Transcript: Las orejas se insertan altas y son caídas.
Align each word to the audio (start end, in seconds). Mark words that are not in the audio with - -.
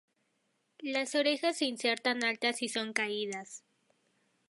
Las 0.79 1.13
orejas 1.13 1.57
se 1.57 1.65
insertan 1.65 2.23
altas 2.23 2.63
y 2.63 2.69
son 2.69 2.91
caídas. 2.91 3.61